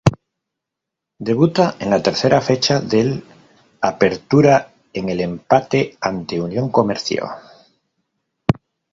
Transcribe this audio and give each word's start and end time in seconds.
Debuta 1.19 1.75
en 1.77 1.91
la 1.91 2.01
tercera 2.01 2.41
fecha 2.41 2.79
del 2.79 3.23
Apertura 3.81 4.73
en 4.93 5.09
el 5.09 5.21
empate 5.21 5.95
ante 6.01 6.41
Unión 6.41 6.71
Comercio. 6.71 7.29